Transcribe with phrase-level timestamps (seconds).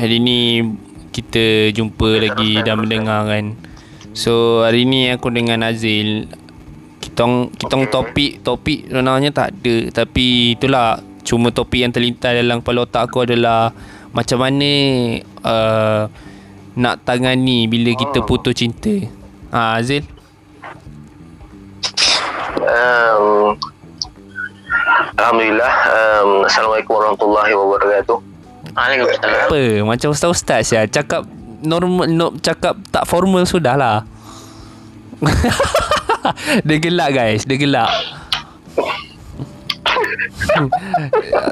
[0.00, 0.64] Hari ni
[1.12, 3.52] kita jumpa lagi dan mendengar kan.
[4.16, 6.24] So hari ni aku dengan Azil
[7.04, 7.92] kita kita Okay.
[7.92, 13.28] topik topik sebenarnya tak ada tapi itulah cuma topik yang terlintas dalam kepala otak aku
[13.28, 13.76] adalah
[14.12, 14.72] macam mana
[15.44, 16.02] uh,
[16.74, 18.26] nak tangani bila kita Oh.
[18.26, 19.04] putus cinta.
[19.52, 20.00] Ha Azil.
[22.60, 23.52] Um,
[25.16, 25.72] Alhamdulillah.
[25.92, 28.18] Um, Assalamualaikum warahmatullahi wabarakatuh.
[28.74, 29.46] Waalaikumsalam.
[29.50, 31.26] Apa macam ustaz-ustaz ya cakap
[31.60, 33.96] normal no, cakap tak formal sudah lah.
[36.66, 37.90] dia gelak guys, dia gelak.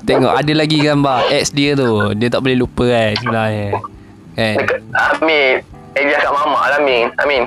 [0.08, 2.14] Tengok ada lagi gambar ex dia tu.
[2.16, 3.69] Dia tak boleh lupa kan sebenarnya.
[4.38, 4.56] Kan?
[4.94, 5.55] Amin.
[5.98, 7.06] Dia kat Mamak lah Amin.
[7.19, 7.42] Amin.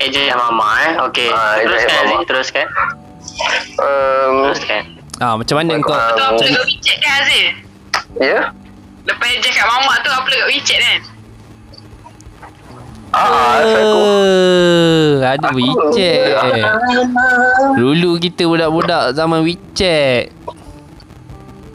[0.00, 0.92] Eja mama eh.
[1.08, 1.28] Okey.
[1.28, 2.08] Ah, Eja teruskan Mama.
[2.16, 2.66] Aziz, teruskan.
[3.80, 4.82] Um, Teruskan.
[5.20, 6.16] Ah macam mana kau Ah.
[6.16, 7.46] Kat WeChat kan Azil?
[8.16, 8.38] ya?
[9.10, 11.00] Lepas je kat mamak tu upload kat WeChat kan?
[13.10, 13.90] Ah, aku.
[13.90, 16.62] Uh, ada WeChat.
[17.74, 20.30] Dulu kita budak-budak zaman WeChat.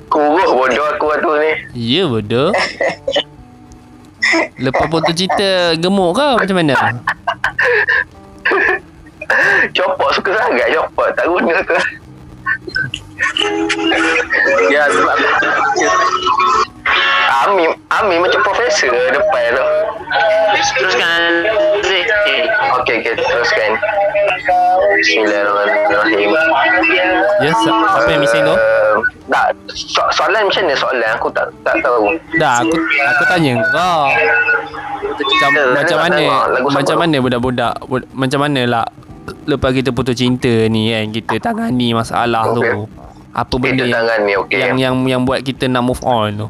[0.08, 1.52] Kuruh bodoh aku tu ni.
[1.76, 2.56] Ya bodoh.
[4.56, 6.76] Lepas putus cinta gemuk ke macam mana?
[9.76, 11.12] Copot suka sangat copot.
[11.20, 11.78] Tak guna ke.
[14.72, 15.18] ya sebab
[17.46, 19.66] Amin Amin macam profesor depan tu.
[20.56, 21.22] Teruskan
[21.78, 22.06] Aziz.
[22.26, 22.44] Eh,
[22.76, 23.72] Okey okey teruskan.
[24.96, 26.30] Bismillahirrahmanirrahim.
[27.40, 28.56] Ya, sa- apa yang missing tu?
[28.56, 28.96] Uh,
[29.28, 32.16] tak so, soalan macam mana soalan aku tak tak tahu.
[32.36, 34.02] Dah aku aku tanya kau.
[35.16, 36.24] Macam, macam mana
[36.70, 38.86] macam mana budak-budak bud- macam mana lah
[39.46, 42.72] lepas kita putus cinta ni kan kita tangani masalah Okey.
[42.72, 42.88] tu.
[43.32, 44.58] Apa benda Kita yang, tangan ni okey.
[44.58, 46.48] yang yang yang buat kita nak move on tu?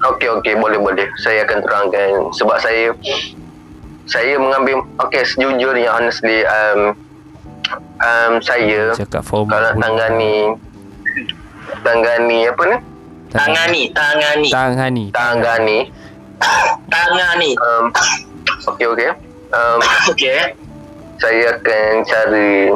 [0.00, 1.06] Okey okey boleh boleh.
[1.20, 2.88] Saya akan terangkan sebab saya
[4.08, 6.96] saya mengambil okey sejujurnya honestly um,
[8.00, 9.52] um, saya Cakap formal.
[9.52, 10.34] kalau nak tangani
[11.84, 12.76] tangani apa ni?
[13.30, 14.48] Tangani, tangani.
[14.50, 15.04] Tangani.
[15.14, 15.78] Tangani
[16.88, 17.50] Tangani.
[17.60, 17.84] um,
[18.66, 19.10] okey okey.
[19.50, 19.78] Um,
[20.10, 20.54] Okey.
[21.18, 22.70] saya akan cari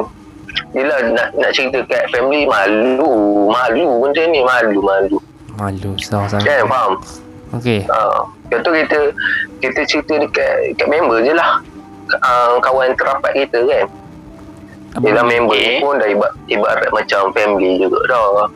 [0.71, 5.17] Yelah nak, nak cerita kat family malu Malu benda ni malu malu
[5.55, 6.45] Malu sah sangat.
[6.45, 6.91] Kan faham?
[7.53, 7.85] Okey.
[7.85, 8.99] Uh, contoh kita
[9.57, 11.61] Kita cerita dekat, dekat member je lah
[12.19, 13.85] uh, Kawan terapat kita kan
[14.97, 15.67] Yelah member Okey.
[15.69, 18.49] ni pun dah ibarat, ibarat macam family juga dah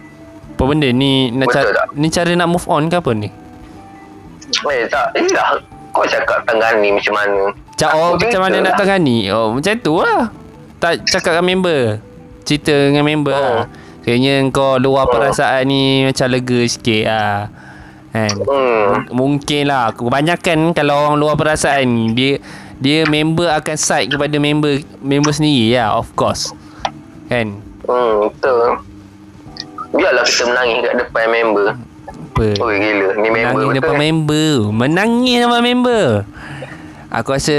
[0.49, 1.85] Apa benda ni nak Betul cara, tak?
[1.93, 3.29] ni cara nak move on ke apa ni?
[4.65, 7.41] Eh tak Yelah Kau cakap tangani macam mana
[7.75, 8.77] Cak oh Aku macam mana cerita nak lah.
[8.77, 9.17] tangani?
[9.29, 10.23] Oh macam tu lah.
[10.77, 11.81] Tak cakap dengan member.
[12.41, 13.39] Cerita dengan member Oh.
[13.39, 13.63] lah.
[14.03, 15.11] Kayaknya kau luar Oh.
[15.11, 17.37] perasaan ni macam lega sikit lah.
[18.09, 18.33] Kan?
[18.41, 18.89] Hmm.
[19.13, 19.93] Mungkin lah.
[19.93, 22.33] Kebanyakan kalau orang luar perasaan ni Dia
[22.79, 26.55] dia member akan side kepada member member sendiri ya of course.
[27.27, 27.59] Kan?
[27.85, 28.81] Hmm betul.
[29.89, 31.67] Biarlah kita menangis kat depan member.
[32.09, 32.47] Apa?
[32.63, 33.09] Oh gila.
[33.19, 34.51] Ni member menangis betul depan member.
[34.71, 36.05] Menangis depan member
[37.09, 37.57] aku rasa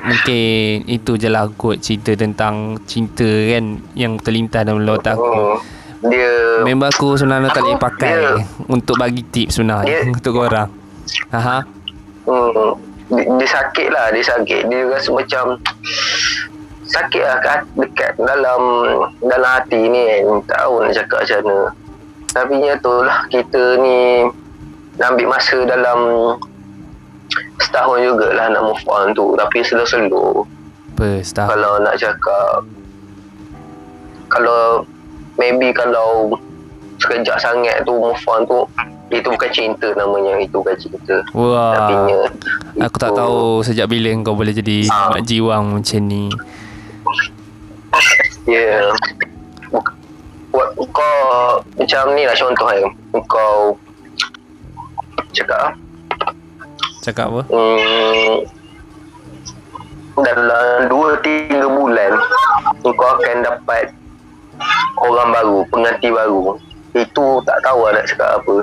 [0.00, 0.40] mungkin
[0.86, 5.60] itu je lah kot cerita tentang cinta kan yang terlintas dalam otak aku
[5.96, 6.12] Hmm.
[6.12, 6.28] Dia
[6.62, 10.68] member aku sebenarnya tak boleh pakai Dia- untuk bagi tips sebenarnya Dia- untuk korang
[11.30, 11.64] Aha.
[12.22, 12.76] Hmm,
[13.08, 14.66] dia, dia sakit lah, dia sakit.
[14.66, 15.44] Dia rasa macam
[16.84, 18.60] sakit lah kat, dekat dalam
[19.20, 20.42] dalam hati ni kan.
[20.44, 21.58] Tak tahu nak cakap macam mana.
[22.28, 23.96] Tapi nya tu lah, kita ni
[24.98, 25.98] ambil masa dalam
[27.58, 29.32] setahun jugalah nak move on tu.
[29.34, 30.44] Tapi slow-slow.
[30.96, 32.64] apa setahun Kalau nak cakap,
[34.26, 34.80] kalau
[35.36, 36.32] maybe kalau
[36.96, 38.64] sekejap sangat tu move on tu,
[39.06, 41.20] itu bukan cinta namanya, itu bukan cinta.
[41.30, 42.20] wah Tapi nya
[42.82, 45.12] Aku tak itu- tahu sejak bila kau boleh jadi Ah.
[45.12, 46.32] mak jiwang macam ni.
[48.46, 48.88] Ya.
[48.88, 48.88] Yeah.
[50.88, 51.20] Kau
[51.76, 52.80] macam ni lah contoh kan.
[53.26, 53.76] Kau
[55.30, 55.76] cakap
[57.06, 57.42] Cakap apa?
[57.54, 58.34] hmm,
[60.26, 62.12] dalam 2-3 bulan
[62.82, 63.94] kau akan dapat
[64.98, 66.58] orang baru, pengganti baru.
[66.98, 68.54] Itu tak tahu lah nak cakap apa.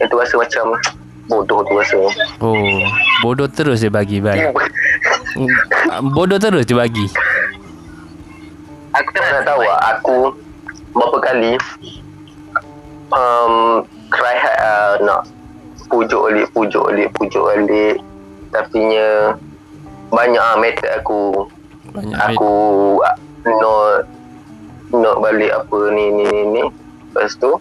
[0.00, 0.64] Itu rasa macam
[1.28, 2.00] bodoh tu rasa.
[2.40, 2.56] Oh,
[3.20, 4.48] bodoh terus dia bagi baik.
[6.16, 7.04] Bodoh terus dia bagi.
[8.96, 10.16] Aku tak nak tahu lah, aku
[10.96, 11.52] berapa kali
[13.12, 15.39] um, hard lah nak
[16.00, 18.00] pujuk alik, pujuk alik, pujuk alik.
[18.48, 19.36] Tapi nya
[20.08, 21.44] banyak ah method aku.
[21.92, 22.52] Banyak Aku
[23.04, 24.08] ah, note
[24.96, 26.62] note balik apa ni ni ni ni.
[27.12, 27.52] Lepas tu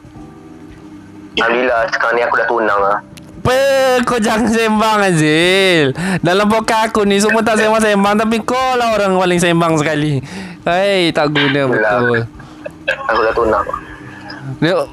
[1.36, 3.00] Alhamdulillah sekarang ni aku dah tunang lah.
[3.40, 8.94] Apa kau jangan sembang Azil Dalam podcast aku ni Semua tak sembang-sembang Tapi kau lah
[8.94, 10.22] orang paling sembang sekali
[10.68, 12.30] Hei tak guna betul
[13.10, 13.66] Aku dah tunang.
[14.58, 14.90] Dia-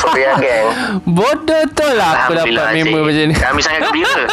[0.00, 0.66] Sorry ya, geng.
[1.16, 4.16] Bodoh tu lah Aku dapat member macam ni Kami sangat gembira.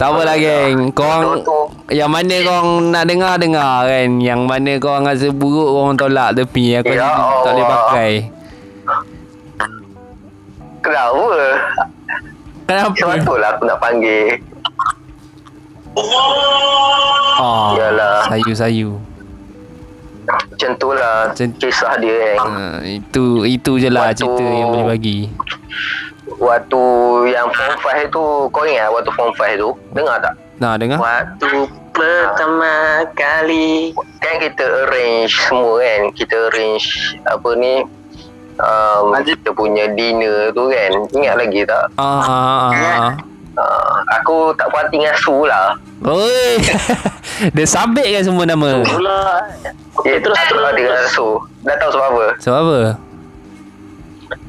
[0.00, 1.44] Tak apalah geng Korang
[1.92, 6.88] Yang mana korang nak dengar-dengar kan Yang mana korang rasa buruk Korang tolak tepi Aku
[6.88, 7.12] Ya
[7.44, 8.12] tak boleh pakai
[10.80, 11.28] Kenapa?
[12.64, 12.94] Kenapa?
[12.96, 14.40] Sebab lah aku nak panggil.
[17.38, 18.28] Oh, Yalah.
[18.28, 18.96] Sayu-sayu
[20.28, 22.38] Macam tu lah Macam- kisah dia kan.
[22.46, 25.18] uh, Itu Itu je lah Waktu- cerita yang boleh bagi
[26.28, 26.82] Waktu
[27.28, 28.22] yang form 5 tu,
[28.52, 29.70] kau ingat waktu form 5 tu?
[29.90, 30.34] Dengar tak?
[30.58, 32.74] Nah dengar Waktu pertama
[33.12, 33.90] kali.
[34.22, 36.00] Kan kita arrange semua kan.
[36.12, 36.86] Kita arrange
[37.24, 37.82] apa ni
[38.54, 40.90] um, kita punya dinner tu kan.
[41.10, 41.86] Ingat lagi tak?
[41.96, 43.12] Ah, ah, ah, ah.
[43.58, 45.74] Uh, aku tak puas tinggal su lah.
[46.06, 46.62] Oi.
[47.56, 48.86] Dia sabit kan semua nama.
[48.86, 49.42] Pula.
[49.98, 51.42] Okay, terus terus dengan su.
[51.66, 52.26] Dah tahu sebab apa?
[52.38, 52.78] Sebab apa?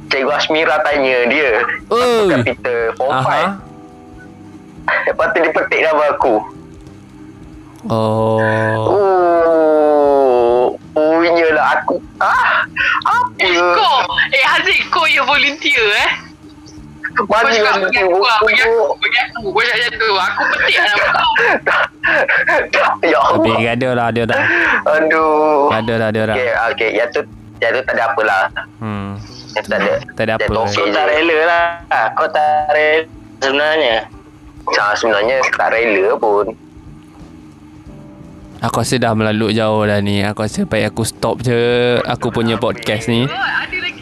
[0.10, 1.52] Cikgu Asmira tanya dia.
[1.90, 2.30] Oi.
[2.34, 3.26] Kat kita form 5.
[3.26, 3.42] Aha.
[5.10, 6.36] Lepas tu dia petik nama aku.
[7.90, 8.38] Oh.
[8.90, 10.64] Oh.
[10.98, 12.02] Oh, iyalah aku.
[12.20, 12.66] Ah.
[13.08, 13.40] Apa?
[13.40, 13.98] Eh kau
[14.36, 16.29] Eh Haziq kau yang volunteer eh
[17.18, 20.10] Kau Mana cakap yang bagi aku lah Bagi aku Bagi aku Kau cakap macam tu
[20.20, 20.94] Aku petik lah
[22.70, 23.58] kau Ya Allah.
[23.62, 24.40] gaduh lah dia dah.
[24.88, 25.70] Aduh.
[25.70, 26.36] Gaduh lah dia dah.
[26.36, 26.90] Okay, okay.
[26.98, 27.22] Yang tu,
[27.62, 28.44] yang tu tak ada apa lah.
[28.82, 29.10] Hmm.
[29.54, 29.94] Yang tak ada.
[30.16, 30.50] Tak ada apa.
[30.50, 31.66] Kau tak rela lah.
[32.18, 33.06] Kau tak rela
[33.40, 33.96] sebenarnya.
[34.66, 36.46] Macam sebenarnya tak rela pun.
[38.60, 40.20] Aku rasa dah melalui jauh dah ni.
[40.20, 41.56] Aku rasa baik aku stop je
[42.04, 43.24] aku punya podcast ni.
[43.24, 43.99] Ada lagi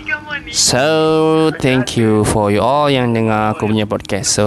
[0.47, 4.39] So, thank you for you all yang dengar aku punya podcast.
[4.39, 4.45] So,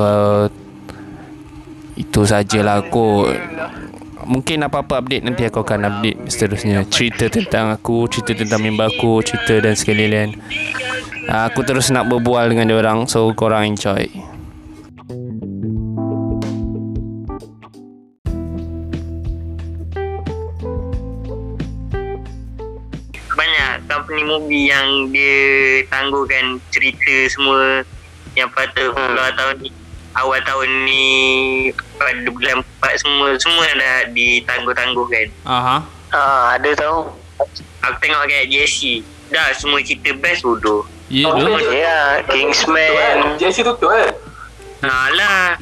[1.92, 3.28] itu sajalah aku.
[4.24, 6.88] Mungkin apa-apa update nanti aku akan update seterusnya.
[6.88, 10.32] Cerita tentang aku, cerita tentang member aku, cerita dan sekalian.
[11.28, 13.04] Aku terus nak berbual dengan dia orang.
[13.04, 14.08] So, korang enjoy.
[24.10, 27.86] Company movie yang dia tangguhkan cerita semua
[28.34, 29.70] yang patut keluar tahun ni.
[30.18, 31.06] Awal tahun ni
[31.94, 35.30] pada bulan 4 semua semua dah ditangguh-tangguhkan.
[35.46, 35.86] Aha.
[36.10, 37.14] Ah, ada tahu.
[37.86, 39.06] Aku tengok kat JC.
[39.30, 40.82] Dah semua cerita best bodoh.
[41.06, 41.38] Ya, Oh,
[41.70, 43.38] yeah, ya, Kingsman.
[43.38, 44.10] JC tutup kan?
[44.90, 45.54] Alah.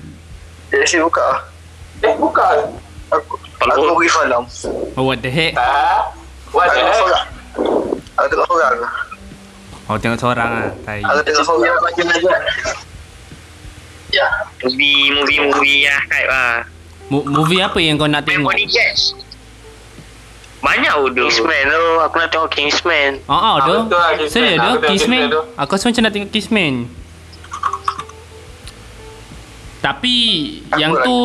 [0.72, 1.52] Jadi buka.
[2.00, 2.80] Eh bukan
[3.12, 4.48] Aku, aku beri salam.
[4.96, 5.52] Oh, what the heck?
[5.52, 6.16] Tak
[6.56, 7.36] What the heck
[8.18, 8.76] Aku tengok seorang.
[9.86, 10.70] Oh, tengok seorang lah.
[10.82, 11.00] Tai.
[11.00, 11.78] Aku tengok seorang.
[14.58, 16.54] Movie, movie, movie yang hype lah.
[17.08, 18.50] Mo- movie apa yang kau nak tengok?
[18.50, 18.98] bodyguard.
[20.58, 21.24] Banyak bodoh.
[21.24, 21.82] Kingsman tu.
[22.02, 23.10] Aku nak tengok Kingsman.
[23.24, 23.74] Oh, oh, Ah, tu.
[23.80, 24.28] betul lah, Kingsman.
[24.28, 24.88] Serius Aku tu?
[24.88, 25.20] Kingsman.
[25.56, 26.74] Aku rasa macam nak tengok Kissman.
[29.78, 30.16] Tapi
[30.74, 31.06] yang lah.
[31.06, 31.18] tu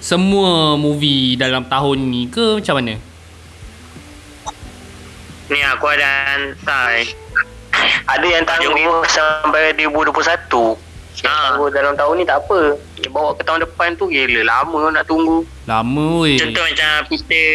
[0.00, 2.94] semua movie dalam tahun ni ke macam mana?
[5.46, 7.06] Ni aku ada hantar.
[8.06, 8.74] Ada yang tangguh
[9.06, 10.74] sampai 2021.
[11.16, 11.42] Yang Ah.
[11.48, 12.60] tangguh dalam tahun ni tak apa.
[12.94, 15.46] Dia bawa ke tahun depan tu gila lama nak tunggu.
[15.64, 16.36] Lama weh.
[16.36, 17.46] Contoh macam Peter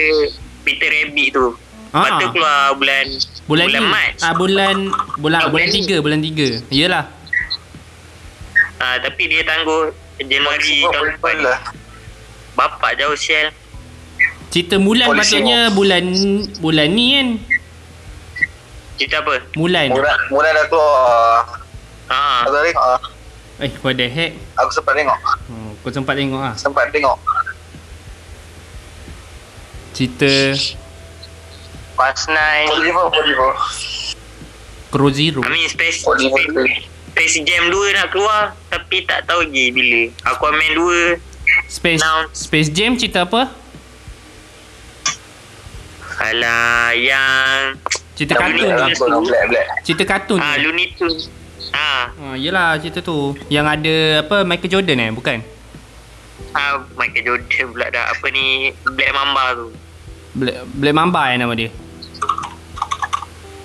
[0.62, 1.46] Peter Rabbit tu.
[1.92, 2.08] Ah.
[2.08, 3.06] Lepas tu keluar bulan
[3.44, 3.92] Bulan, bulan ni.
[3.92, 4.12] Mac.
[4.22, 4.76] Ah bulan
[5.20, 5.82] bulan Ah, bulan bulan ni.
[5.84, 6.48] 3, bulan 3.
[6.70, 7.04] Iyalah.
[8.80, 11.36] Ah, tapi dia tangguh Januari tahun depan.
[12.54, 13.52] Bapak jauh sial.
[14.52, 16.04] Cerita Mulan Polisi patutnya bulan
[16.60, 17.28] bulan ni kan.
[18.96, 19.40] Cerita apa?
[19.54, 19.88] Mulan.
[19.90, 21.44] Mula, mula dah keluar.
[22.08, 22.44] Ha.
[22.44, 22.86] Aku dah tengok.
[22.86, 23.00] ah.
[23.60, 24.34] Eh, what the heck?
[24.58, 25.18] Aku sempat tengok.
[25.48, 26.54] Oh, kau sempat tengok ah.
[26.56, 27.18] Sempat tengok.
[29.92, 30.32] Cerita
[31.94, 32.68] Fast Nine.
[32.72, 33.52] Oliver, Oliver.
[34.90, 35.40] Crow Zero.
[35.42, 36.66] I mean Space Oliver.
[37.12, 40.02] Space Jam 2 nak keluar tapi tak tahu lagi bila.
[40.26, 41.20] Aquaman 2
[41.70, 43.52] Space Now- Space Jam cerita apa?
[46.18, 47.76] Alah yang
[48.22, 48.94] Cerita kartun ni-
[49.26, 49.66] black, black.
[49.82, 50.54] Cerita kartun ah?
[50.62, 51.26] Looney Tunes.
[51.74, 53.34] Ah, Ah, yelah cerita tu.
[53.50, 55.42] Yang ada apa Michael Jordan eh, bukan?
[56.52, 59.66] ah Michael Jordan pula dah apa ni Black Mamba tu.
[60.34, 61.74] Black, Black Mamba eh nama dia.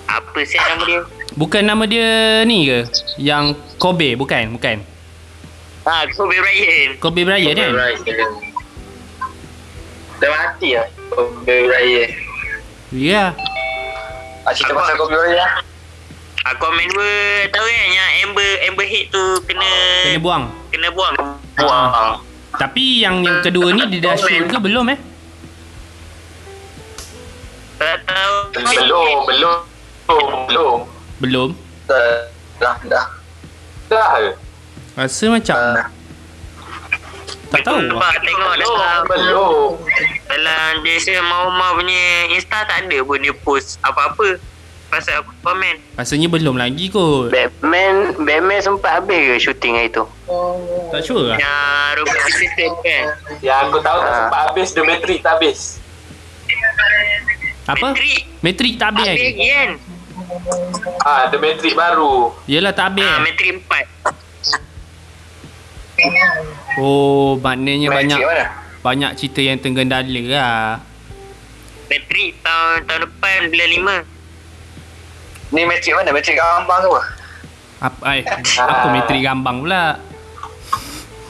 [0.07, 1.01] Apa sih nama dia?
[1.35, 2.09] Bukan nama dia
[2.41, 2.79] ni ke?
[3.19, 3.45] Yang
[3.77, 4.81] Kobe, bukan, bukan.
[5.83, 6.97] Ah, Kobe Bryant.
[6.97, 7.71] Kobe Bryant kan?
[10.17, 10.89] Dah mati lah.
[11.07, 12.11] Kobe Bryant.
[12.89, 13.37] Ya.
[14.47, 15.59] Ah, cerita pasal Kobe Bryant.
[16.47, 19.67] Aquaman 2 tahu kan yang Amber Amber Head tu kena
[20.07, 20.43] Kena buang.
[20.71, 21.15] kena buang.
[21.59, 22.23] Buang.
[22.55, 24.99] Tapi yang yang kedua ni dia dah shoot ke belum eh?
[27.77, 28.35] Tak tahu.
[28.55, 29.57] Belum, belum.
[30.47, 30.77] Belum.
[31.19, 31.49] Belum.
[31.83, 33.05] Dah, dah.
[33.91, 34.15] dah.
[34.95, 35.87] Rasa macam Ah.
[37.49, 37.79] Tak tahu.
[37.79, 37.91] lah.
[37.93, 39.69] Sebab tengok Belum, dalam belum.
[40.27, 44.37] dalam dia Mau punya Insta tak ada pun dia post apa-apa
[44.87, 45.77] pasal Aquaman.
[45.95, 47.27] Rasanya belum lagi kot.
[47.27, 50.07] Batman, Batman sempat habis ke syuting hari tu?
[50.89, 51.37] Tak sure lah.
[51.37, 51.59] Yang
[51.97, 53.03] Robert Pattinson kan.
[53.41, 54.17] Yang aku tahu tak Ah.
[54.17, 55.59] sempat habis The Matrix tak habis.
[57.67, 57.87] Apa?
[57.91, 58.15] Matrix.
[58.39, 59.27] Matrix tak habis Habis lagi.
[59.27, 59.69] lagi kan?
[61.03, 62.13] Ah, The Matrix baru.
[62.45, 63.03] Yelah tak habis.
[63.05, 63.19] Ah?
[63.19, 63.87] Matrix 4.
[66.77, 68.45] Oh, maknanya banyak mana?
[68.85, 70.79] banyak cerita yang tergendala lah.
[71.89, 74.03] Matrix tahun tahun depan bulan
[75.49, 75.55] 5.
[75.55, 76.11] Ni matrik mana?
[76.11, 77.01] Matrik Ambang ke apa?
[77.77, 78.23] Apa eh,
[78.59, 79.85] apa Matrix gambang pula?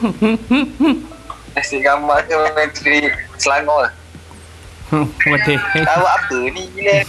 [1.54, 3.92] Matrik Ambang ke matrik Selangor lah.
[4.88, 5.84] What the heck?
[5.84, 7.04] Tahu apa ni gila.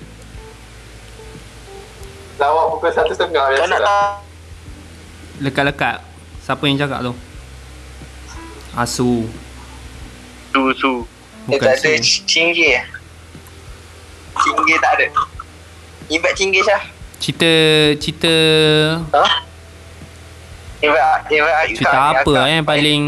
[2.38, 3.86] Lawak pukul satu setengah Kau biasa nak lah.
[3.86, 4.26] tahu
[5.38, 5.96] Lekat-lekat.
[6.42, 7.12] Siapa yang cakap tu?
[8.74, 9.26] Asu.
[10.74, 10.92] Su.
[11.46, 12.22] Dia Bukan tak ada Su.
[12.24, 12.78] Cinggi
[14.38, 15.06] Cinggi tak ada
[16.08, 16.82] Ibat Cinggi Syah
[17.18, 17.50] Cerita
[17.98, 18.34] cerita
[19.10, 19.24] Ha?
[20.78, 23.02] Ibat Ibat cerita apa eh yang paling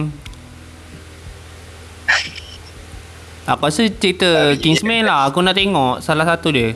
[3.51, 6.75] Aku rasa cerita Kingsman lah Aku nak tengok Salah satu dia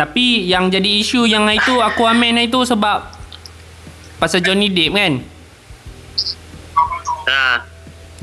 [0.00, 3.04] Tapi yang jadi isu yang itu Aku amin itu sebab
[4.16, 5.14] Pasal Johnny Depp kan
[7.30, 7.62] Ha.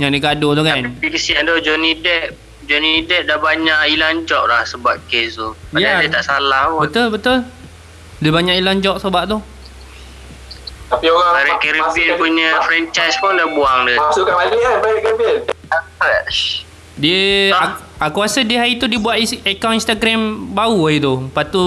[0.01, 2.33] Yang dia gaduh tu kan Tapi kesian tu Johnny Depp
[2.65, 5.55] Johnny Depp dah banyak hilang job lah sebab kes tu.
[5.71, 6.83] Padahal dia tak salah pun.
[6.83, 7.37] Betul betul
[8.19, 9.37] Dia banyak hilang job sebab tu
[10.91, 13.95] Tapi orang Pirate Caribbean punya franchise pun dah buang dia.
[14.01, 15.37] Masukkan balik kan Pirate Caribbean.
[16.97, 17.86] Dia Tak.
[17.99, 20.19] Aku, rasa dia hari tu dia buat is- akaun Instagram
[20.51, 21.13] baru hari tu.
[21.23, 21.63] Lepas tu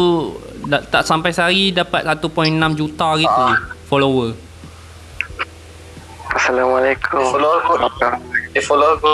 [0.64, 2.30] da, tak sampai sehari dapat 1.6
[2.75, 3.44] juta gitu
[3.84, 4.34] follower.
[6.30, 7.75] Assalamualaikum Follow aku
[8.50, 9.10] Dia follow aku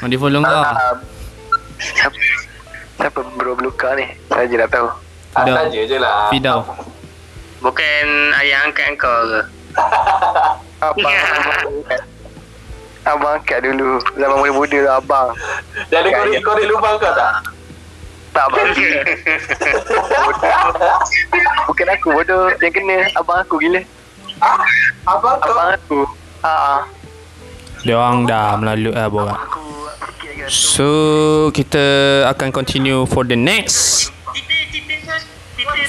[0.00, 0.54] Oh, dia follow kau.
[0.54, 0.94] Ah,
[1.76, 2.14] Siapa
[2.94, 4.86] Siapa bro Luka ni Saya je dah tahu
[5.30, 5.54] Ah, Fidau.
[5.56, 6.30] tanya je lah.
[6.30, 6.60] Fidau.
[7.60, 9.40] Bukan ayah angkat kau ke?
[10.80, 12.06] Abang Abang-
[13.04, 15.28] Abang angkat dulu Zaman muda-muda lah abang
[15.88, 17.32] Dia ada korek-korek lubang kau tak?
[18.30, 18.68] Tak abang.
[21.66, 22.46] Bukan aku bodoh.
[22.62, 23.80] Yang kena Abang aku gila.
[24.38, 24.62] Ah,
[25.08, 25.50] abang kau?
[25.50, 26.00] Abang aku.
[26.40, 26.86] Haa
[27.80, 29.40] Dia orang dah melalui lah borak.
[30.52, 30.88] So
[31.56, 31.80] kita
[32.28, 34.12] akan continue for the next.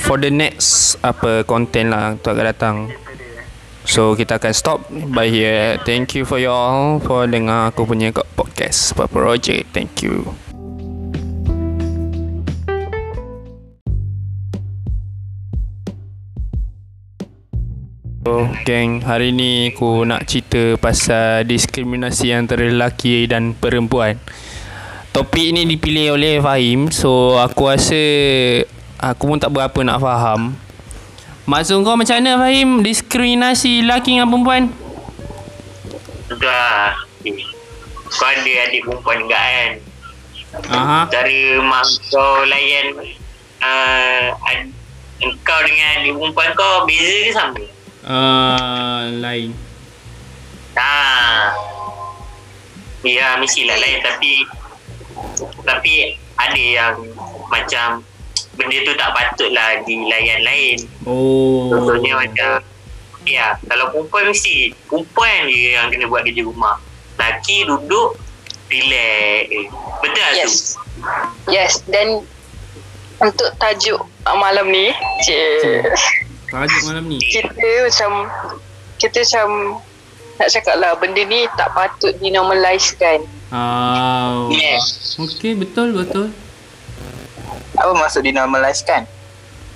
[0.07, 2.75] For the next apa content lah untuk akan datang.
[3.91, 5.75] So kita akan stop by here.
[5.83, 9.67] Thank you for you all for dengar aku punya podcast Papa Project.
[9.75, 10.31] Thank you.
[18.23, 24.15] So, geng, hari ni aku nak cerita pasal diskriminasi antara lelaki dan perempuan.
[25.11, 27.99] Topik ni dipilih oleh Fahim, so aku rasa
[29.03, 30.55] aku pun tak berapa nak faham.
[31.49, 34.63] Maksud kau macam mana Fahim diskriminasi lelaki dengan perempuan?
[36.37, 36.93] Dah.
[38.11, 39.71] Kau ada adik perempuan juga kan?
[40.67, 40.99] Aha.
[41.07, 42.93] Cara mak kau layan
[43.63, 44.73] uh, ad-
[45.23, 47.63] engkau dengan adik perempuan kau beza ke sama?
[48.05, 49.49] Uh, lain.
[50.77, 50.93] Ha.
[53.01, 54.45] Ya, mestilah lain tapi
[55.65, 55.93] tapi
[56.37, 56.95] ada yang
[57.49, 58.05] macam
[58.53, 60.77] benda tu tak patutlah dilayan lain.
[61.03, 61.71] Oh.
[61.71, 62.51] Contohnya macam
[63.21, 66.81] Ya, kalau perempuan mesti perempuan je yang kena buat kerja rumah.
[67.21, 68.17] Laki duduk
[68.65, 69.45] relax.
[69.45, 69.65] Eh,
[70.01, 70.41] Betul tak Yes.
[70.41, 70.57] tu?
[71.45, 72.25] Yes, dan
[73.21, 74.89] untuk tajuk uh, malam ni,
[75.21, 75.85] cik,
[76.49, 77.21] Tajuk malam ni.
[77.21, 77.53] kita
[77.85, 78.11] macam
[78.97, 79.47] kita macam
[80.41, 83.21] nak cakap lah benda ni tak patut dinormalizekan.
[83.53, 84.49] Oh.
[84.49, 85.13] Yes.
[85.13, 86.33] Okey, betul betul.
[87.77, 89.07] Apa maksud dinormalizekan?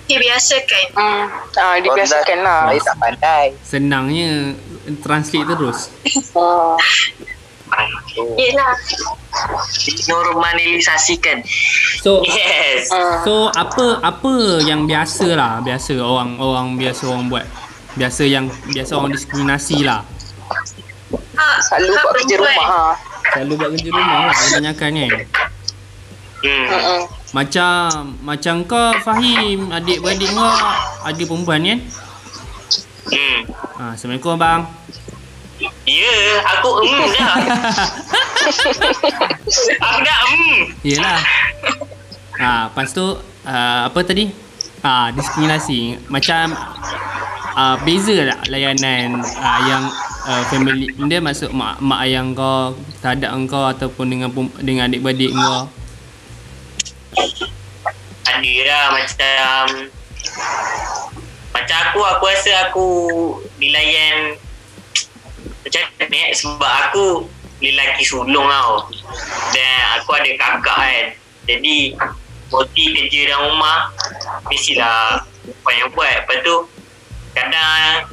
[0.05, 0.85] Dibiasakan.
[0.93, 1.25] Hmm,
[1.57, 2.69] ah, dibiasakan lah.
[2.69, 4.53] Saya tak pandai Senangnya
[5.01, 5.89] translate terus.
[6.37, 6.77] Hmm.
[8.37, 8.73] Yelah.
[10.07, 11.43] Normalisasikan.
[11.99, 12.87] So Yes.
[13.25, 17.45] So apa apa yang biasa lah biasa orang orang biasa orang buat
[17.95, 20.03] biasa yang biasa orang diskriminasi lah
[21.65, 22.79] Selalu buat kerja rumah ha.
[23.35, 25.11] selalu buat kerja rumah lah kebanyakan kan
[26.45, 26.67] Hmm.
[26.69, 27.01] Mm-mm.
[27.35, 30.55] Macam macam kau Fahim, adik-beradik kau
[31.03, 31.79] ada perempuan kan?
[33.11, 33.39] Hmm.
[33.75, 34.71] Ha, Assalamualaikum abang.
[35.83, 36.15] Ya,
[36.47, 37.35] aku hmm dah.
[39.83, 40.59] aku dah hmm.
[40.87, 41.19] Yelah.
[42.39, 43.03] Ha, lepas tu
[43.43, 44.31] uh, apa tadi?
[44.79, 46.07] Ah, diskriminasi.
[46.07, 46.55] Macam
[47.51, 49.83] uh, beza tak layanan uh, yang
[50.23, 54.31] uh, family dia maksud mak mak ayah kau terhadap engkau ataupun dengan
[54.63, 55.67] dengan adik-beradik kau.
[58.25, 59.61] Ada lah macam
[61.55, 62.87] Macam aku Aku rasa aku
[63.61, 64.35] Dilayan
[65.63, 65.81] Macam
[66.11, 67.29] ni eh, Sebab aku
[67.63, 68.91] Lelaki sulung tau.
[69.55, 71.05] Dan aku ada kakak kan.
[71.47, 71.95] Jadi
[72.51, 73.95] Mesti kerja dalam rumah
[74.51, 76.13] Mestilah Perempuan yang buat.
[76.25, 76.55] Lepas tu
[77.31, 78.11] Kadang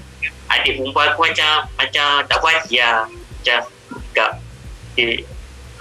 [0.53, 3.61] Adik perempuan aku macam Macam tak puas hati lah Macam
[4.13, 4.31] Kak
[5.01, 5.25] eh,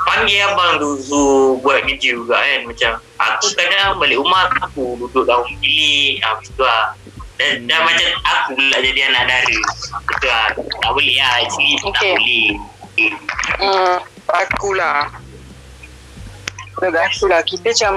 [0.08, 2.92] Panggil abang tu Suruh buat kerja juga kan Macam
[3.22, 6.86] Aku kadang balik rumah Aku duduk dalam bilik ah, Macam tu lah
[7.42, 9.58] dan, dan macam aku pula jadi anak dara
[10.06, 11.90] Betul lah Tak boleh lah Actually okay.
[11.90, 12.14] tak Okay.
[12.18, 12.50] boleh
[13.62, 15.08] Hmm, akulah.
[16.82, 17.42] Akulah.
[17.46, 17.94] Kita macam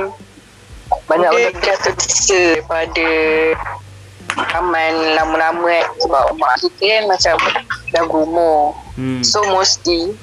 [1.09, 3.09] Banyak dia benda dah terbiasa daripada
[4.53, 5.87] zaman lama-lama kan.
[6.05, 7.35] Sebab mak kita kan macam
[7.91, 8.77] dah berumur.
[8.95, 9.21] Hmm.
[9.25, 10.15] So mesti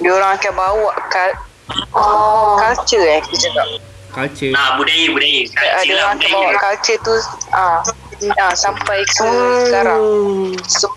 [0.00, 1.30] dia orang akan bawa kal
[2.60, 3.66] culture eh kita cakap.
[4.08, 4.52] Culture.
[4.52, 7.14] Nah budaya budaya Ada Culture lah orang akan bawa culture tu
[7.52, 7.78] ah,
[8.40, 9.30] ah sampai ke
[9.68, 10.02] sekarang.
[10.64, 10.88] So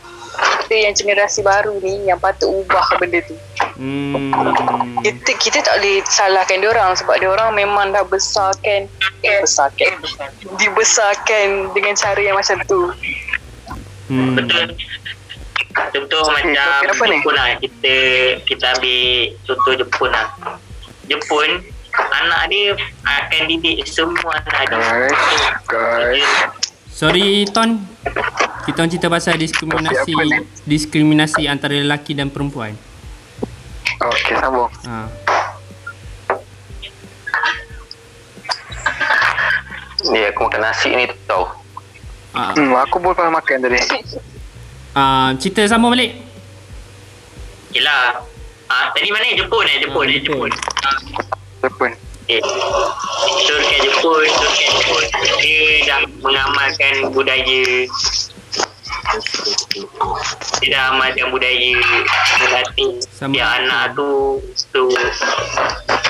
[0.42, 3.36] kita yang generasi baru ni yang patut ubah benda tu.
[3.76, 4.32] Hmm.
[5.04, 8.88] Kita kita tak boleh salahkan dia orang sebab dia orang memang dah besarkan
[9.22, 9.92] eh, besarkan
[10.56, 12.82] dibesarkan dengan cara yang macam tu.
[14.08, 14.40] Hmm.
[14.40, 14.76] Betul
[15.72, 17.18] Contoh macam kenapa ni?
[17.18, 17.96] Jepun lah Kita
[18.44, 19.04] Kita ambil
[19.44, 20.28] Contoh Jepun lah
[21.08, 21.50] Jepun
[21.92, 22.72] Anak dia
[23.04, 25.12] Akan didik semua anak dia
[25.68, 26.28] Guys,
[26.92, 27.82] Sorry Ton.
[28.62, 30.46] Kita cerita pasal diskriminasi ni?
[30.70, 32.78] diskriminasi antara lelaki dan perempuan.
[33.98, 34.70] Okay, sambung.
[34.86, 35.10] Ha.
[40.14, 41.50] Ni aku makan nasi ni tau.
[42.34, 43.80] Ah, Hmm, aku pernah makan tadi.
[44.94, 46.18] Ah, cerita sambung balik.
[47.72, 48.20] Yelah
[48.68, 50.50] ah, Tadi mana Jepun eh Jepun Ah, eh Jepun.
[50.52, 50.52] Jepun
[51.62, 51.92] Jepun.
[52.22, 52.40] Okay
[53.42, 55.04] So dekat Jepun So dekat Jepun
[55.40, 57.64] Dia dah mengamalkan budaya
[60.60, 61.72] Dia dah amalkan budaya
[62.38, 63.34] Melatih Sama.
[63.34, 64.10] Yang anak tu
[64.70, 64.84] Tu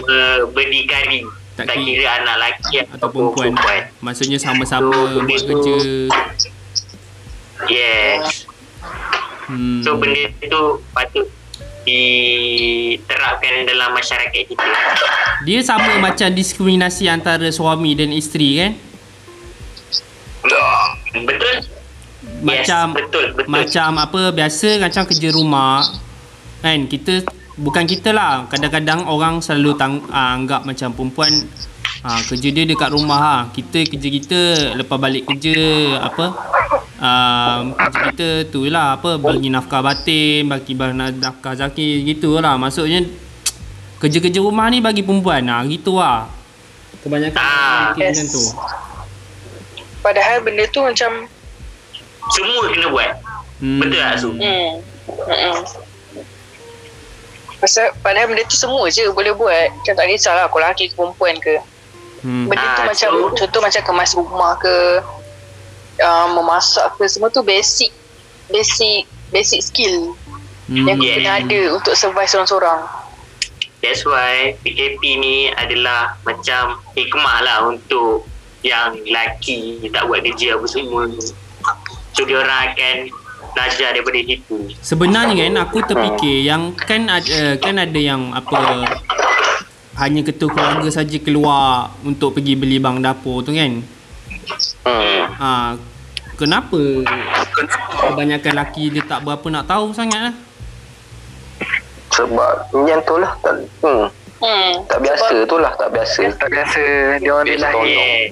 [0.02, 1.22] ber- Berdikari
[1.54, 3.82] Tak Tak kira- kira anak lelaki Atau perempuan.
[4.00, 5.76] Maksudnya sama-sama So, buat kerja.
[7.67, 8.50] Yes
[9.52, 9.84] Hmm.
[9.84, 11.28] So benda tu patut
[11.84, 14.68] diterapkan dalam masyarakat kita.
[15.44, 18.72] Dia sama macam diskriminasi antara suami dan isteri kan?
[21.26, 21.56] Betul?
[22.42, 23.50] Macam yes, betul, betul.
[23.50, 25.86] macam apa biasa macam kerja rumah
[26.62, 27.26] kan kita
[27.58, 31.34] bukan kita lah kadang-kadang orang selalu tang, uh, anggap macam perempuan
[32.01, 33.36] uh, kerja dia dekat rumah ha.
[33.49, 34.39] kita kerja kita
[34.75, 35.56] lepas balik kerja
[35.99, 36.25] apa
[36.97, 43.04] uh, kerja kita tu lah apa bagi nafkah batin bagi nafkah zakir gitu lah maksudnya
[43.97, 46.25] kerja-kerja rumah ni bagi perempuan lah gitu lah
[47.01, 48.17] kebanyakan Ah, yes.
[48.17, 48.43] macam tu
[50.01, 51.30] Padahal benda tu macam
[52.34, 53.12] Semua kena buat.
[53.62, 53.80] hmm.
[53.82, 54.30] Betul tak Su?
[54.34, 54.69] hmm.
[55.30, 55.58] Hmm.
[57.62, 59.69] Pasal padahal benda tu semua je boleh buat.
[59.69, 61.62] Macam tak kisahlah aku lelaki ke perempuan ke.
[62.22, 62.46] Hmm.
[62.48, 64.76] Benda tu Ah, macam so- contoh macam kemas rumah ke
[66.00, 67.92] uh, memasak ke semua tu basic
[68.48, 70.14] basic basic skill
[70.64, 70.88] Hmm.
[70.88, 71.20] yang Yeah.
[71.20, 72.80] kena ada untuk survive seorang-seorang.
[73.82, 78.24] That's why PKP ni adalah macam hikmah lah untuk
[78.62, 81.12] yang lelaki tak buat kerja apa semua.
[82.14, 82.96] So dia orang akan
[83.52, 84.58] belajar daripada situ.
[84.80, 88.86] Sebenarnya kan aku terfikir yang kan ada kan ada yang apa
[89.99, 93.84] hanya ketua keluarga saja keluar untuk pergi beli bang dapur tu kan.
[94.88, 95.21] Hmm.
[95.36, 95.51] Ha,
[96.39, 96.80] kenapa
[98.08, 100.36] kebanyakan lelaki dia tak berapa nak tahu sangat lah.
[102.12, 103.32] Sebab yang tu lah.
[103.43, 104.08] Tak, hmm.
[104.41, 104.71] Hmm.
[104.88, 105.73] tak biasa tu lah.
[105.75, 106.21] Tak biasa.
[106.39, 106.84] Tak biasa
[107.19, 108.32] dia orang dilahir.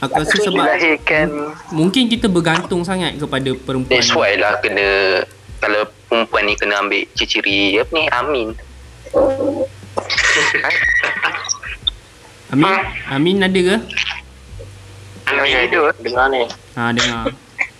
[0.00, 1.28] Aku rasa sebab dilahirkan
[1.76, 4.00] mungkin kita bergantung sangat kepada perempuan.
[4.00, 5.20] That's why lah kena
[5.60, 8.48] kalau perempuan ni kena ambil ciri-ciri apa ni Amin.
[12.50, 12.74] Amin,
[13.06, 13.76] Amin ada ke?
[15.30, 15.54] Amin.
[15.70, 15.94] hidup.
[16.02, 16.42] Dengar ni.
[16.74, 17.30] Ha dengar.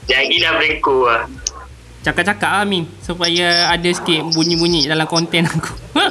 [0.06, 1.26] Jadilah bereko lah.
[2.00, 5.74] Cakap-cakap lah Amin supaya ada sikit bunyi-bunyi dalam konten aku.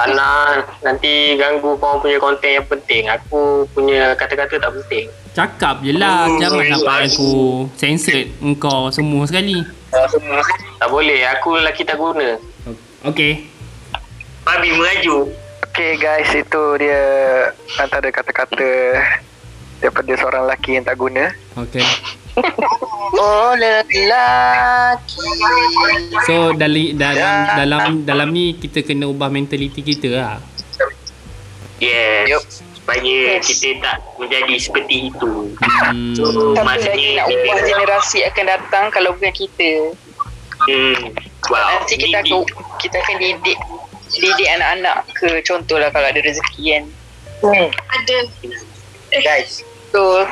[0.00, 3.08] Ana nanti ganggu kau punya konten yang penting.
[3.08, 5.08] Aku punya kata-kata tak penting.
[5.32, 7.10] Cakap je lah Hmm, Jangan sampai hmm.
[7.14, 7.30] aku
[7.78, 9.62] Censored engkau semua sekali
[10.76, 11.22] Tak boleh.
[11.38, 12.36] Aku lelaki tak guna.
[13.04, 13.59] Okay
[14.40, 15.28] Babi meraju.
[15.70, 17.02] Okay guys, itu dia
[17.78, 18.70] antara kata-kata
[19.78, 21.32] daripada seorang lelaki yang tak guna.
[21.56, 21.80] Okay
[23.20, 25.28] Oh lelaki
[26.28, 30.36] So dalam dalam dalam dalam ni kita kena ubah mentaliti kita lah.
[31.80, 32.28] Yes.
[32.28, 32.44] Yup.
[32.76, 33.00] Supaya
[33.38, 33.46] Yes.
[33.46, 35.32] kita tak menjadi seperti itu.
[35.64, 36.12] Hmm.
[36.16, 39.94] So, Tapi lagi nak ubah generasi akan datang Kalau bukan kita
[40.60, 41.16] Hmm.
[41.48, 41.80] Wow.
[41.80, 42.44] Nanti kita akan
[42.76, 43.56] Kita akan didik
[44.12, 46.84] Didik anak-anak ke Contohlah kalau ada rezeki kan
[47.88, 48.16] Ada.
[49.16, 50.26] Guys, So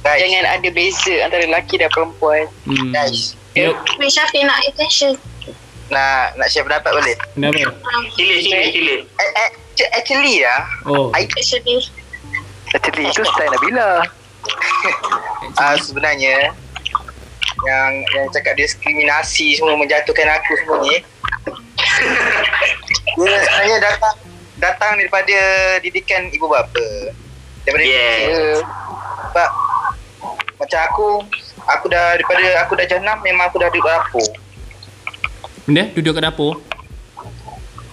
[0.00, 2.92] guys, Jangan ada beza Antara lelaki dan perempuan Hmm.
[2.92, 3.32] guys.
[3.52, 3.74] Yup.
[3.96, 5.16] Wait, Syafiq nak attention.
[5.88, 7.16] Nak nak share pendapat boleh?
[7.32, 7.58] Kenapa?
[8.14, 8.94] Sila, sila, sila.
[9.96, 11.08] Actually ya, Oh.
[11.10, 11.80] I, Actually.
[12.70, 14.04] Actually, itu style Nabila.
[15.56, 16.52] uh, sebenarnya
[17.58, 20.96] yang yang cakap diskriminasi semua menjatuhkan aku semua ni
[23.20, 24.14] dia sebenarnya datang
[24.58, 25.38] datang daripada
[25.80, 26.86] didikan ibu bapa.
[27.62, 28.14] Daripada Yeah.
[28.22, 28.58] kecil.
[29.28, 29.48] Sebab
[30.58, 31.06] macam aku
[31.64, 34.28] aku dah daripada aku dah jenam memang aku dah duduk dapur.
[35.64, 35.84] Benda?
[35.92, 36.54] Duduk kat dapur.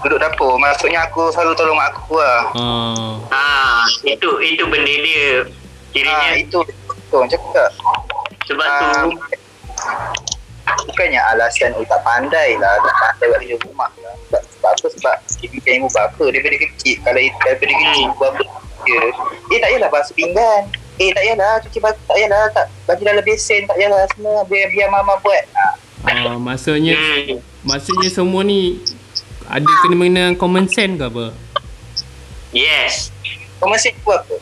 [0.01, 0.53] duduk dapur.
[0.55, 3.13] Maksudnya aku selalu tolong mak aku lah Oh.
[3.33, 5.49] Ah, itu itu benda dia.
[5.89, 6.59] Kiranya ah, itu.
[7.05, 7.69] Tu macam cakap
[8.45, 9.09] sebab Ah, tu
[10.83, 14.15] bukannya alasan oh tak pandai lah tak pandai buat kerja rumah lah.
[14.27, 14.87] Sebab, sebab apa?
[14.99, 16.95] Sebab didikan ibu bapa daripada kecil.
[17.03, 18.43] Kalau daripada kecil ibu bapa
[18.85, 19.01] dia
[19.49, 20.61] eh tak payahlah basuh pinggan.
[20.99, 24.67] Eh tak payahlah cuci baju tak payahlah tak baju dalam besen tak payahlah semua biar,
[24.71, 25.43] biar mama buat.
[25.55, 25.67] Ha.
[26.05, 28.77] Oh, maksudnya hmm, maksudnya semua ni
[29.45, 31.25] ada kena mengena common sense ke apa?
[32.53, 33.13] yes.
[33.57, 34.35] kau masih buat apa?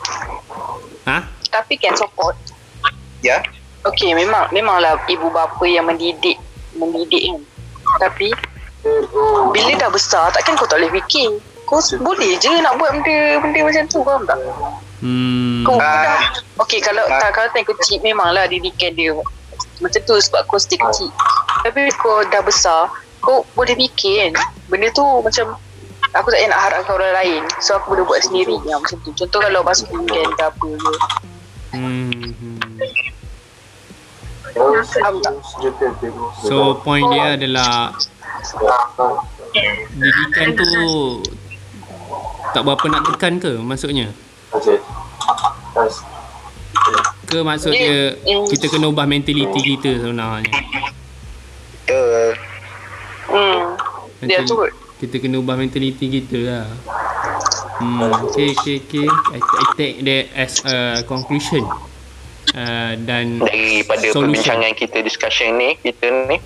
[1.08, 1.18] Ha?
[1.52, 2.36] Tapi can support.
[3.24, 3.40] Ya
[3.84, 6.40] Okay memang Memanglah ibu bapa yang mendidik
[6.72, 7.40] Mendidik kan
[8.08, 8.32] Tapi
[9.52, 13.60] Bila dah besar Takkan kau tak boleh fikir Kau boleh je nak buat benda Benda
[13.62, 14.38] macam tu Faham tak?
[15.04, 15.64] Hmm.
[15.64, 16.00] Kau Ah.
[16.00, 16.20] dah
[16.64, 17.20] Okay kalau Ah.
[17.20, 19.12] tak, Kalau time kecil Memanglah didikan dia
[19.80, 21.12] Macam tu sebab kau still kecil
[21.60, 22.88] Tapi kau dah besar
[23.20, 25.56] Kau boleh fikir kan Benda tu macam
[26.14, 29.10] Aku tak payah nak harapkan orang lain So aku boleh buat sendiri yang macam tu
[29.14, 30.92] Contoh kalau basuh pinggan ke apa ke
[31.74, 32.38] Hmm.
[36.46, 37.90] So point dia adalah
[39.98, 40.70] didikan tu
[42.54, 44.14] tak berapa nak tekan ke maksudnya?
[47.26, 48.14] Ke maksud dia
[48.46, 50.46] kita kena ubah mentaliti kita sebenarnya.
[51.84, 52.32] betul
[53.34, 53.62] Hmm
[54.24, 54.54] Dia tu
[55.02, 56.66] Kita kena ubah mentaliti kita lah.
[57.82, 59.08] Hmm, okay, okay, okay.
[59.34, 61.66] I, I take that as a conclusion.
[62.52, 64.30] Uh, dan Daripada Solution.
[64.30, 66.38] perbincangan kita discussion ni, kita ni,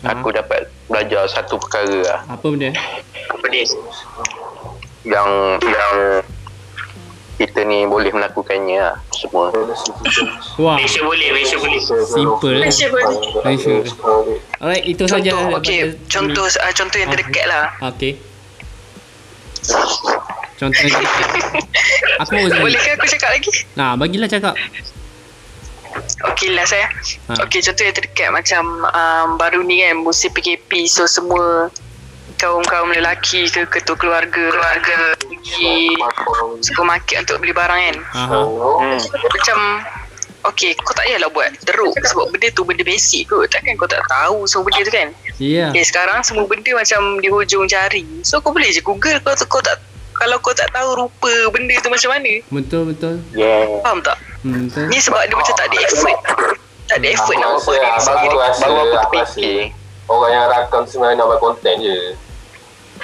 [0.00, 0.16] Ha.
[0.16, 2.20] aku dapat belajar satu perkara lah.
[2.24, 2.72] apa benda?
[3.28, 3.68] Apa dia?
[5.04, 5.28] Yang,
[5.60, 5.94] yang
[7.36, 9.52] kita ni boleh melakukannya lah, semua.
[10.56, 11.80] Wah, Malaysia boleh, Malaysia boleh.
[11.84, 12.64] simple lah.
[12.64, 13.16] Malaysia boleh.
[13.44, 13.74] Malaysia.
[14.56, 15.30] Alright, itu saja.
[15.32, 18.12] Contoh okay Contoh uh, Contoh yang terdekat lah Okay.
[20.56, 21.28] Contoh yang terdekat.
[22.24, 23.48] Aku Boleh ke aku cakap lagi?
[23.76, 24.52] Nah, bagilah cakap.
[26.48, 26.88] Lah saya
[27.28, 27.46] Ha.
[27.46, 31.68] Okay contoh yang terdekat Macam um, Baru ni kan Musim PKP So semua
[32.40, 35.94] Kaum-kaum lelaki ke Ketua keluarga Keluarga Pergi
[36.64, 38.40] Supermarket untuk beli barang kan Aha.
[38.46, 38.98] Hmm.
[39.30, 39.58] Macam
[40.40, 44.00] Okay kau tak payahlah buat Teruk Sebab benda tu benda basic kot Takkan kau tak
[44.08, 45.08] tahu Semua benda tu kan
[45.40, 45.72] Ya.
[45.72, 49.60] Okay sekarang semua benda macam Di hujung jari So kau boleh je google Kau, kau
[49.60, 49.76] tak
[50.20, 53.14] Kalau kau tak tahu rupa Benda tu macam mana Betul betul.
[53.32, 53.80] Yeah.
[53.80, 54.20] Faham tak?
[54.44, 54.86] Hmm, betul.
[54.92, 56.18] Ni sebab dia macam tak ada effort
[56.84, 59.58] Tak ada effort nak buat diri sendiri Baru, rasa, aku aku terfikir.
[60.06, 61.98] orang yang rakam sebenarnya nak buat konten je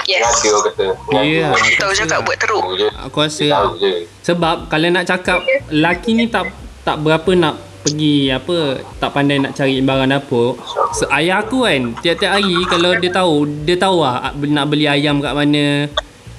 [0.05, 1.49] Yes orang kata Ya.
[1.81, 2.65] Tahu cakap buat teruk
[3.01, 5.39] Aku rasa Tahu je sebab kalau nak cakap
[5.71, 6.51] laki ni tak
[6.83, 7.55] tak berapa nak
[7.87, 10.59] pergi apa tak pandai nak cari barang dapur.
[10.91, 15.23] So, ayah aku kan tiap-tiap hari kalau dia tahu dia tahu lah nak beli ayam
[15.23, 15.87] kat mana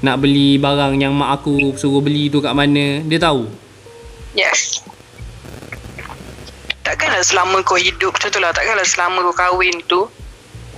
[0.05, 3.49] nak beli barang yang mak aku suruh beli tu kat mana dia tahu.
[4.37, 4.85] Yes
[6.85, 10.05] Takkanlah selama kau hidup Contohlah takkanlah selama kau kahwin tu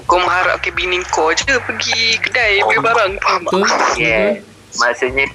[0.07, 3.99] Kau mengharapkan bini kau je Pergi kedai beli barang Faham tak?
[3.99, 4.39] Yeah.
[4.79, 5.27] Maksudnya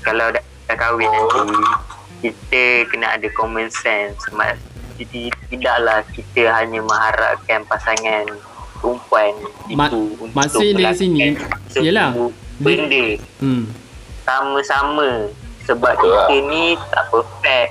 [0.00, 1.60] kalau dah, dah kahwin nanti
[2.20, 4.20] kita kena ada common sense.
[4.32, 4.56] Mak,
[5.00, 8.24] jadi tidaklah kita hanya mengharapkan pasangan
[8.80, 9.32] perempuan
[9.72, 11.26] Ma- itu untuk maksud dia melakukan sini,
[11.80, 12.10] yelah.
[12.60, 13.06] Benda.
[13.40, 13.64] Hmm.
[14.22, 15.32] sama-sama.
[15.66, 16.28] Sebab Betul lah.
[16.28, 17.70] kita ni tak perfect.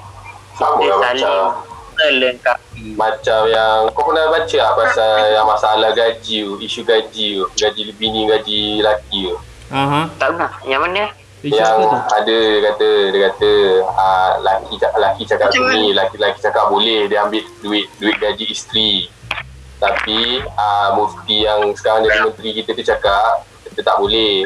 [0.58, 2.84] Sama kita lah saling melengkapi.
[2.96, 7.82] Macam yang kau pernah baca tak pasal yang masalah gaji tu, isu gaji tu, gaji
[8.00, 9.36] bini, gaji lelaki tu.
[9.70, 10.10] Aha.
[10.18, 10.52] tak pernah.
[10.66, 11.04] Yang mana?
[11.40, 11.80] Isu yang
[12.12, 13.52] ada dia kata dia kata
[13.96, 19.08] ah, laki laki cakap ni laki laki cakap boleh dia ambil duit duit gaji isteri.
[19.80, 24.44] Tapi ah, mufti yang sekarang jadi menteri kita tu cakap kita tak boleh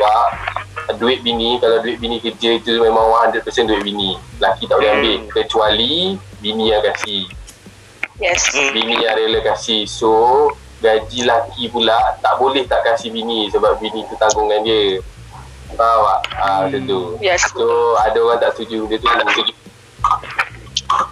[0.00, 4.16] sebab duit bini kalau duit bini kerja itu memang 100% duit bini.
[4.40, 7.28] Laki tak boleh ambil kecuali bini yang kasih.
[8.16, 8.48] Yes.
[8.52, 8.72] Hmm.
[8.72, 9.84] bini yang rela kasih.
[9.84, 10.48] So
[10.80, 15.04] gaji laki pula tak boleh tak kasih bini sebab bini tu tanggungan dia.
[15.76, 16.20] Faham tak?
[16.34, 17.00] Ah, macam tu.
[17.20, 17.44] Yes.
[17.52, 19.08] so ada orang tak setuju dia tu.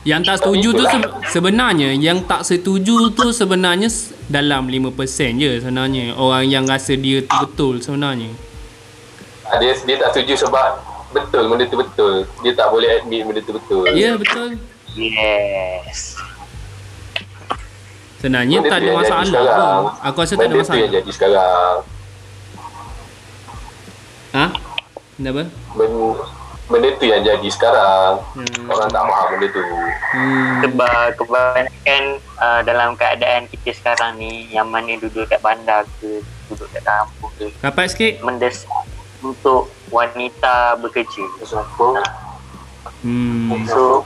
[0.02, 3.86] Yang tak setuju tu se- sebenarnya yang tak setuju tu sebenarnya
[4.26, 6.18] dalam 5% je sebenarnya.
[6.18, 8.47] Orang yang rasa dia tu betul sebenarnya.
[9.48, 10.76] Ah, dia, dia tak setuju sebab
[11.08, 14.60] betul benda tu betul dia tak boleh admit benda tu betul Ya betul.
[14.94, 16.20] yes
[18.18, 19.84] Sebenarnya Benda tak ada masalah pun.
[20.02, 20.90] Aku rasa tak ada benda tu yang masalah.
[20.92, 21.76] jadi sekarang
[24.28, 24.44] Ha?
[25.14, 25.44] Benda apa?
[25.72, 26.06] benda,
[26.68, 28.68] benda tu yang jadi sekarang Hmm.
[28.68, 29.62] orang tak faham benda tu
[30.08, 30.52] Hmm.
[30.60, 32.02] sebab kebanyakan
[32.36, 37.32] uh, dalam keadaan kita sekarang ni yang mana duduk kat bandar ke duduk kat kampung
[37.34, 38.12] ke Rapat sikit.
[38.20, 38.84] mendesak
[39.22, 41.88] untuk wanita bekerja siapa
[42.98, 43.62] Hmm.
[43.62, 44.02] so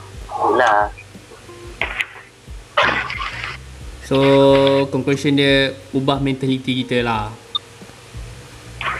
[0.53, 0.93] lah
[4.05, 4.19] So
[4.93, 7.33] conclusion dia ubah mentaliti kita lah.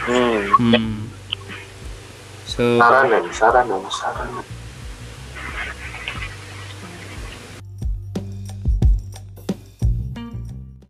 [0.09, 0.41] hmm.
[0.57, 0.93] Hmm.
[2.49, 4.45] So saranan saranan saranan